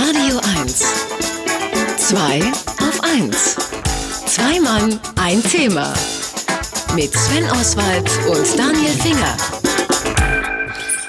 [0.00, 0.84] Radio 1.
[1.96, 2.40] Zwei
[2.78, 3.56] auf 1.
[4.26, 5.92] Zwei Mann, ein Thema.
[6.94, 9.36] Mit Sven Oswald und Daniel Finger.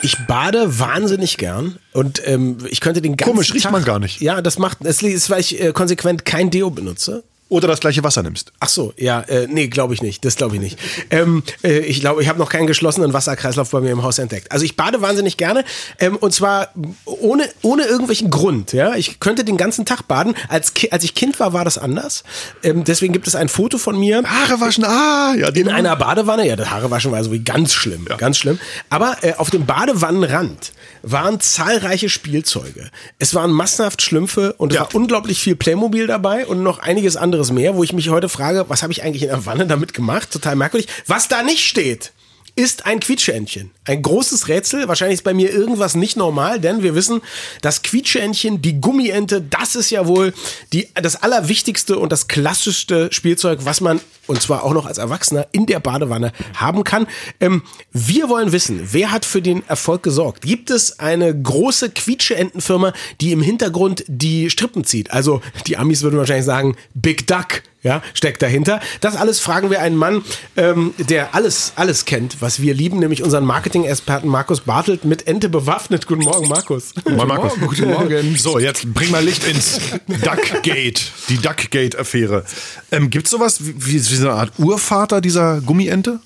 [0.02, 3.99] Ich bade wahnsinnig gern und ähm, ich könnte den ganzen Komisch, riecht Tag, man gar
[3.99, 4.22] nicht.
[4.22, 7.24] Ja, das macht, es ist, weil ich äh, konsequent kein Deo benutze.
[7.50, 8.52] Oder das gleiche Wasser nimmst.
[8.60, 10.24] Ach so, ja, äh, nee, glaube ich nicht.
[10.24, 10.78] Das glaube ich nicht.
[11.10, 14.52] Ähm, äh, ich glaube, ich habe noch keinen geschlossenen Wasserkreislauf bei mir im Haus entdeckt.
[14.52, 15.65] Also ich bade wahnsinnig gerne
[16.00, 16.70] ähm, und zwar
[17.05, 18.72] ohne, ohne irgendwelchen Grund.
[18.72, 20.36] Ja, ich könnte den ganzen Tag baden.
[20.48, 22.23] Als, Ki als ich Kind war, war das anders.
[22.64, 25.50] Ähm, deswegen gibt es ein Foto von mir Haare waschen, ah, ja.
[25.50, 26.48] in einer Badewanne.
[26.48, 28.59] Ja, das Haare waschen war so wie ganz schlimm, ganz schlimm.
[28.92, 32.90] Aber äh, auf dem Badewannenrand waren zahlreiche Spielzeuge.
[33.18, 34.81] Es waren massenhaft Schlümpfe und es Ja.
[34.81, 38.66] war unglaublich viel Playmobil dabei und noch einiges anderes mehr, wo ich mich heute frage,
[38.68, 40.32] was habe ich eigentlich in der Wanne damit gemacht?
[40.32, 40.90] Total merkwürdig.
[41.08, 42.12] Was da nicht steht,
[42.56, 43.72] ist ein Quietscheentchen.
[43.86, 44.90] Ein großes Rätsel.
[44.90, 47.22] Wahrscheinlich ist bei mir irgendwas nicht normal, denn wir wissen,
[47.62, 50.34] das Quietscheentchen, die Gummiente, das ist ja wohl
[50.74, 55.47] die, das allerwichtigste und das klassischste Spielzeug, was man, und zwar auch noch als Erwachsener,
[55.52, 57.08] in der Badewanne haben kann.
[57.39, 60.44] Ähm, wir wollen wissen, wer hat für den Erfolg gesorgt?
[60.44, 65.11] Gibt es eine große Quietscheentenfirma, die im Hintergrund die Strippen zieht?
[65.11, 68.81] Also die Amis würden wahrscheinlich sagen, Big Duck ja, steckt dahinter.
[69.00, 70.23] Das alles fragen wir einen Mann,
[70.57, 75.47] ähm, der alles, alles kennt, was wir lieben, nämlich unseren Marketing-Experten Markus Bartelt mit Ente
[75.47, 76.05] bewaffnet.
[76.05, 76.94] Guten Morgen, Markus.
[77.05, 77.57] Moin, Markus.
[77.57, 78.35] Morgen, guten Morgen.
[78.35, 82.44] So, jetzt bring mal Licht ins Duckgate, die Duckgate-Affäre.
[82.91, 86.20] Ähm, Gibt es sowas wie, wie so eine Art Urvater dieser Gummiente?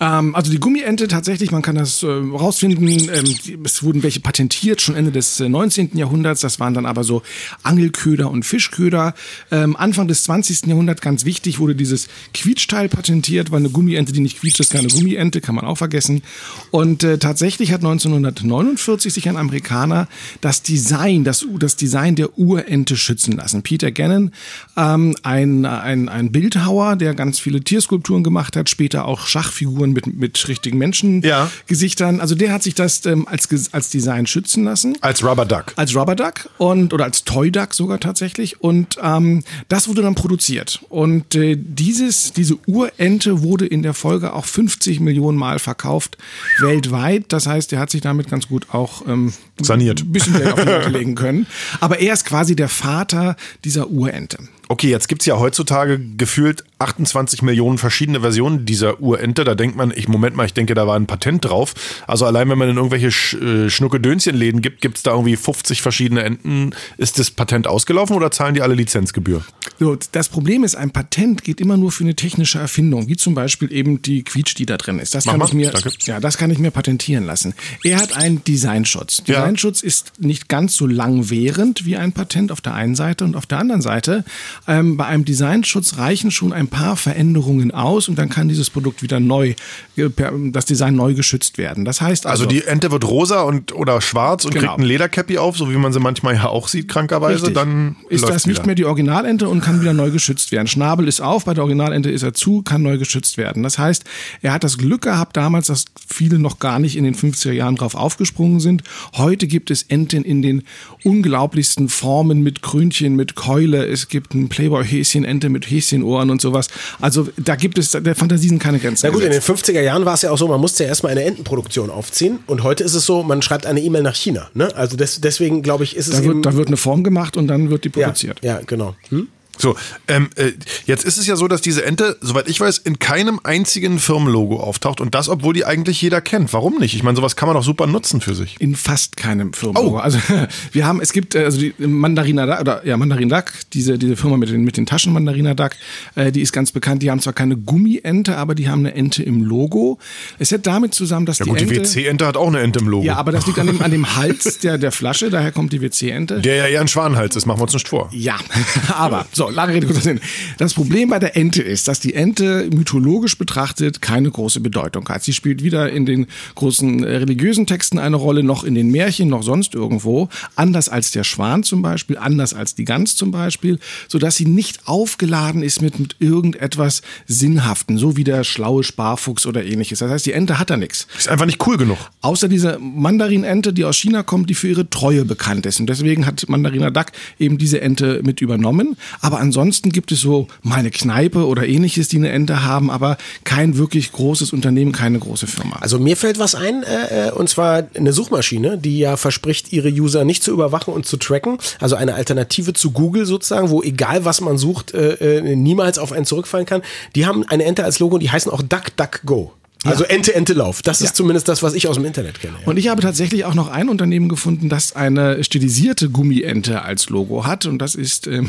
[0.00, 4.80] Ähm, also die Gummiente tatsächlich, man kann das äh, rausfinden, ähm, es wurden welche patentiert,
[4.80, 5.96] schon Ende des äh, 19.
[5.96, 7.22] Jahrhunderts, das waren dann aber so
[7.62, 9.14] Angelköder und Fischköder.
[9.50, 10.66] Ähm, Anfang des 20.
[10.66, 14.88] Jahrhunderts, ganz wichtig, wurde dieses Quietschteil patentiert, weil eine Gummiente, die nicht quietscht, ist keine
[14.88, 16.22] Gummiente, kann man auch vergessen.
[16.70, 20.08] Und äh, tatsächlich hat 1949 sich ein Amerikaner
[20.40, 23.62] das Design, das, das Design der Urente schützen lassen.
[23.62, 24.32] Peter Gannon,
[24.76, 30.06] ähm, ein, ein, ein Bildhauer, der ganz viele Tierskulpturen gemacht hat, später auch Schachfiguren mit,
[30.06, 32.16] mit richtigen Menschengesichtern.
[32.16, 32.20] Ja.
[32.20, 34.96] Also der hat sich das ähm, als, als Design schützen lassen.
[35.00, 35.72] Als Rubber Duck.
[35.76, 38.60] Als Rubber Duck und oder als Toy Duck sogar tatsächlich.
[38.60, 40.84] Und ähm, das wurde dann produziert.
[40.88, 46.18] Und äh, dieses, diese Urente wurde in der Folge auch 50 Millionen Mal verkauft
[46.60, 47.26] weltweit.
[47.28, 50.02] Das heißt, er hat sich damit ganz gut auch ähm, Saniert.
[50.02, 51.46] ein bisschen Geld auf die Seite legen können.
[51.80, 54.38] Aber er ist quasi der Vater dieser Urente.
[54.68, 59.44] Okay, jetzt gibt's ja heutzutage gefühlt 28 Millionen verschiedene Versionen dieser Urente.
[59.44, 61.74] Da denkt man, ich, Moment mal, ich denke, da war ein Patent drauf.
[62.06, 66.22] Also allein wenn man in irgendwelche Sch äh, Schnuckedönschenläden gibt, gibt's da irgendwie 50 verschiedene
[66.22, 66.74] Enten.
[66.96, 69.42] Ist das Patent ausgelaufen oder zahlen die alle Lizenzgebühr?
[69.78, 73.34] So, das Problem ist, ein Patent geht immer nur für eine technische Erfindung, wie zum
[73.34, 75.14] Beispiel eben die Quietsch, die da drin ist.
[75.14, 75.90] Das Mach kann mal, ich mir, danke.
[76.04, 77.54] ja, das kann ich mir patentieren lassen.
[77.82, 79.22] Er hat einen Designschutz.
[79.26, 79.40] Ja.
[79.40, 83.46] Designschutz ist nicht ganz so langwährend wie ein Patent auf der einen Seite und auf
[83.46, 84.24] der anderen Seite.
[84.66, 89.02] Ähm, bei einem Designschutz reichen schon ein paar Veränderungen aus und dann kann dieses Produkt
[89.02, 89.54] wieder neu,
[89.96, 90.08] äh,
[90.52, 91.84] das Design neu geschützt werden.
[91.84, 94.68] Das heißt also, Also die Ente wird rosa und oder schwarz und Genau.
[94.68, 97.34] kriegt ein Ledercappy auf, so wie man sie manchmal ja auch sieht, krankerweise.
[97.48, 97.54] Richtig.
[97.54, 98.66] Dann ist das nicht wieder.
[98.66, 100.66] mehr die Originalente und kann wieder neu geschützt werden.
[100.66, 103.62] Schnabel ist auf, bei der Originalente ist er zu, kann neu geschützt werden.
[103.62, 104.04] Das heißt,
[104.42, 107.76] er hat das Glück gehabt damals, dass viele noch gar nicht in den 50er Jahren
[107.76, 108.82] drauf aufgesprungen sind.
[109.16, 110.62] Heute gibt es Enten in den
[111.04, 113.86] unglaublichsten Formen mit Krönchen, mit Keule.
[113.86, 116.68] Es gibt ein Playboy-Häschen-Ente mit Häschenohren und sowas.
[117.00, 119.06] Also da gibt es der Fantasie sind keine Grenzen.
[119.06, 119.68] Na gut, in den gesetzt.
[119.68, 122.62] 50er Jahren war es ja auch so, man musste ja erstmal eine Entenproduktion aufziehen und
[122.62, 124.50] heute ist es so, man schreibt eine E-Mail nach China.
[124.54, 124.74] Ne?
[124.74, 126.34] Also des, deswegen glaube ich, ist es da, eben...
[126.34, 128.40] wird, da wird eine Form gemacht und dann wird die ja, produziert.
[128.42, 128.94] ja, genau.
[129.08, 129.28] Hm?
[129.58, 129.76] So,
[130.08, 130.52] ähm, äh,
[130.86, 134.60] jetzt ist es ja so, dass diese Ente, soweit ich weiß, in keinem einzigen Firmenlogo
[134.60, 136.52] auftaucht und das, obwohl die eigentlich jeder kennt.
[136.52, 136.94] Warum nicht?
[136.94, 138.56] Ich meine, sowas kann man doch super nutzen für sich.
[138.60, 139.96] in fast keinem Firmenlogo.
[139.96, 140.00] Oh.
[140.00, 140.18] Also
[140.72, 144.16] wir haben, es gibt äh, also die Mandarina Duck, oder ja Mandarin Duck, diese diese
[144.16, 145.72] Firma mit den mit den Taschen Mandarina Duck,
[146.14, 147.02] äh, die ist ganz bekannt.
[147.02, 149.98] Die haben zwar keine Gummiente, aber die haben eine Ente im Logo.
[150.38, 152.80] Es hängt damit zusammen, dass Ja die gut, die Ente WC-Ente hat auch eine Ente
[152.80, 153.04] im Logo.
[153.04, 155.30] ja, aber das liegt an dem an dem Hals der der Flasche.
[155.30, 156.40] Daher kommt die WC-Ente.
[156.40, 158.08] der ja eher ein Schwanenhals ist, machen wir uns nicht vor.
[158.12, 158.36] Ja,
[158.88, 160.20] aber so, lange Rede, kurzer Sinn.
[160.58, 165.22] Das Problem bei der Ente ist, dass die Ente mythologisch betrachtet keine große Bedeutung hat.
[165.22, 169.28] Sie spielt weder in den großen äh, religiösen Texten eine Rolle, noch in den Märchen,
[169.28, 170.28] noch sonst irgendwo.
[170.56, 174.86] Anders als der Schwan zum Beispiel, anders als die Gans zum Beispiel, sodass sie nicht
[174.86, 179.98] aufgeladen ist mit, mit irgendetwas Sinnhaften, so wie der schlaue Sparfuchs oder ähnliches.
[179.98, 181.06] Das heißt, die Ente hat da nichts.
[181.18, 181.98] Ist einfach nicht cool genug.
[182.20, 185.80] Außer diese Mandarinente, die aus China kommt, die für ihre Treue bekannt ist.
[185.80, 187.06] Und deswegen hat Mandarina Duck
[187.38, 188.96] eben diese Ente mit übernommen.
[189.20, 192.88] Aber Aber ansonsten gibt es so mal eine Kneipe oder ähnliches, die eine Ente haben,
[192.88, 195.74] aber kein wirklich großes Unternehmen, keine große Firma.
[195.80, 199.88] Also mir fällt was ein, äh, äh, und zwar eine Suchmaschine, die ja verspricht, ihre
[199.88, 201.58] User nicht zu überwachen und zu tracken.
[201.80, 206.12] Also eine Alternative zu Google sozusagen, wo egal was man sucht, äh, äh, niemals auf
[206.12, 206.82] einen zurückfallen kann.
[207.16, 209.52] Die haben eine Ente als Logo und die heißen auch DuckDuckGo.
[209.84, 210.82] Also Ente, Ente, Lauf.
[210.82, 212.54] Das ist zumindest das, was ich aus dem Internet kenne.
[212.60, 212.66] Ja.
[212.66, 217.46] Und ich habe tatsächlich auch noch ein Unternehmen gefunden, das eine stilisierte Gummiente als Logo
[217.46, 217.66] hat.
[217.66, 218.48] Und das ist ähm,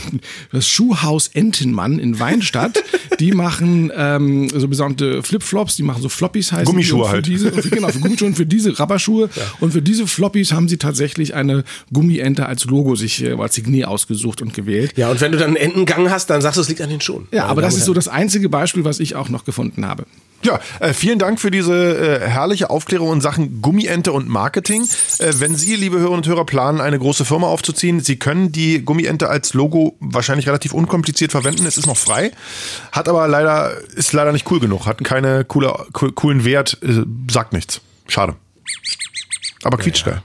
[0.52, 2.84] das Schuhhaus Entenmann in Weinstadt.
[3.20, 6.66] die machen ähm, so besondere Flipflops, die machen so Floppies heißen.
[6.66, 7.26] Gummischuhe halt.
[7.26, 9.30] Diese, für, genau, für Gummischuhe und für diese Rabberschuhe.
[9.60, 13.86] Und für diese Floppies haben sie tatsächlich eine Gummiente als Logo sich äh, als Signet
[13.86, 14.94] ausgesucht und gewählt.
[14.98, 17.02] ja, und wenn du dann einen Entengang hast, dann sagst du, es liegt an den
[17.02, 17.28] Schuhen.
[17.32, 20.06] Ja, Meine aber das ist so das einzige Beispiel, was ich auch noch gefunden habe.
[20.44, 24.84] Ja, äh, vielen Dank für diese äh, herrliche Aufklärung in Sachen Gummiente und Marketing.
[25.18, 28.84] Äh, wenn Sie, liebe Hörerinnen und Hörer, planen, eine große Firma aufzuziehen, Sie können die
[28.86, 31.66] Gummiente als Logo wahrscheinlich relativ unkompliziert verwenden.
[31.66, 32.32] Es ist noch frei,
[32.92, 37.04] hat aber leider, ist leider nicht cool genug, hat keine coole, co- coolen Wert, äh,
[37.32, 37.82] sagt nichts.
[38.08, 38.36] Schade.
[39.66, 40.22] Aber quietschgeil.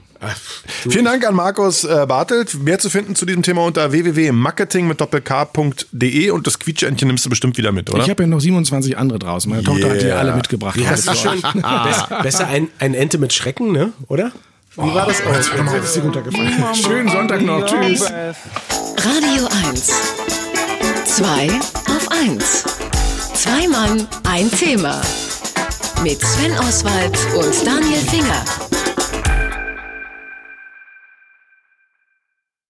[0.87, 2.53] Vielen Dank an Markus äh, Bartelt.
[2.61, 7.29] Mehr zu finden zu diesem Thema unter www.marketing mit doppelk.de und das Quietschentchen nimmst du
[7.31, 8.03] bestimmt wieder mit, oder?
[8.03, 9.49] Ich habe ja noch 27 andere draußen.
[9.49, 10.19] Meine Tochter hat die Yeah.
[10.19, 10.77] alle mitgebracht.
[10.77, 11.41] Wie heißt das schön?
[11.53, 13.93] Besser, besser ein, ein Ente mit Schrecken, ne?
[14.09, 14.31] Oder?
[14.75, 15.23] Wie war das?
[15.27, 16.75] Oh, ist runtergefallen.
[16.75, 17.65] Schönen Sonntag noch.
[17.65, 18.03] Tschüss.
[18.03, 19.91] Radio 1.
[21.05, 21.49] Zwei
[21.87, 22.63] auf 1.
[23.33, 25.01] Zwei Mann, ein Thema.
[26.03, 28.45] Mit Sven Oswald und Daniel Finger.